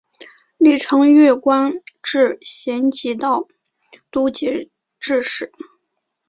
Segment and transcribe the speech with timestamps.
[0.57, 3.47] 李澄玉官至咸吉道
[4.09, 5.51] 都节制使。